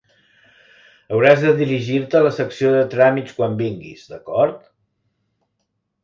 Hauràs 1.17 1.41
de 1.47 1.51
dirigir-te 1.59 2.17
a 2.19 2.25
la 2.27 2.31
secció 2.37 2.71
de 2.75 2.79
tràmits 2.93 3.35
quan 3.41 3.57
vinguis, 3.59 4.07
d'acord? 4.15 4.65